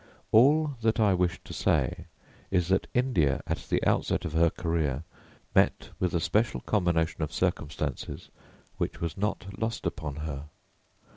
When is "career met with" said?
4.49-6.15